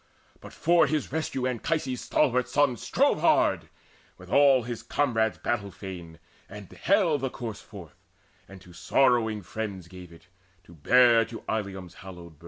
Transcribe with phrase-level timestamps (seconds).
[0.39, 3.69] But for his rescue Anchises' stalwart son Strove hard,
[4.17, 6.17] with all his comrades battle fain,
[6.49, 8.01] And haled the corse forth,
[8.47, 10.25] and to sorrowing friends Gave it,
[10.63, 12.39] to bear to Ilium's hallowed burg.